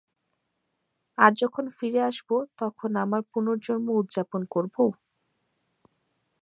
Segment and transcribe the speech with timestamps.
[1.17, 2.29] আর যখন ফিরে আসব,
[2.57, 4.75] তখন আমার পূণর্জন্ম উদযাপন করব?